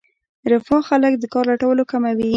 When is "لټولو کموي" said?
1.51-2.29